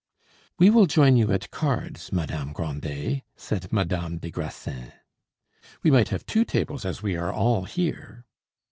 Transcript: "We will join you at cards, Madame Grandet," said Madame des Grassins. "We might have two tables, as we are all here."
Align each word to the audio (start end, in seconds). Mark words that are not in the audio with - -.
"We 0.57 0.71
will 0.71 0.87
join 0.87 1.15
you 1.15 1.31
at 1.31 1.51
cards, 1.51 2.11
Madame 2.11 2.53
Grandet," 2.53 3.21
said 3.35 3.71
Madame 3.71 4.17
des 4.17 4.31
Grassins. 4.31 4.93
"We 5.83 5.91
might 5.91 6.09
have 6.09 6.25
two 6.25 6.43
tables, 6.43 6.85
as 6.85 7.03
we 7.03 7.15
are 7.15 7.31
all 7.31 7.65
here." 7.65 8.25